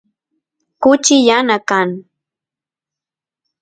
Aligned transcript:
kuchi 0.81 1.15
yana 1.27 1.57
kan 1.69 1.89